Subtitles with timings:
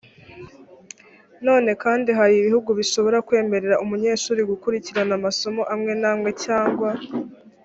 [1.43, 6.89] nanone kandi hari ibihugu bishobora kwemerera umunyeshuri gukurikirana amasomo amwe n amwe cyangwa